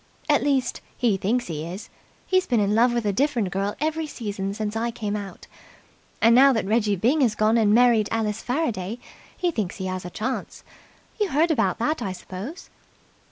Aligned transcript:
"At 0.27 0.41
least, 0.41 0.81
he 0.97 1.15
thinks 1.15 1.45
he 1.45 1.63
is. 1.63 1.91
He's 2.25 2.47
been 2.47 2.59
in 2.59 2.73
love 2.73 2.91
with 2.91 3.05
a 3.05 3.13
different 3.13 3.51
girl 3.51 3.75
every 3.79 4.07
season 4.07 4.51
since 4.55 4.75
I 4.75 4.89
came 4.89 5.15
out. 5.15 5.45
And 6.23 6.33
now 6.33 6.51
that 6.53 6.65
Reggie 6.65 6.95
Byng 6.95 7.21
has 7.21 7.35
gone 7.35 7.55
and 7.55 7.71
married 7.71 8.09
Alice 8.09 8.41
Faraday, 8.41 8.97
he 9.37 9.51
thinks 9.51 9.75
he 9.75 9.85
has 9.85 10.03
a 10.03 10.09
chance. 10.09 10.63
You 11.19 11.29
heard 11.29 11.51
about 11.51 11.77
that, 11.77 12.01
I 12.01 12.13
suppose?" 12.13 12.71